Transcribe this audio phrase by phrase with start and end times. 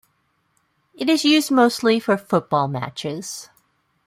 [0.95, 3.49] It is used mostly for football matches.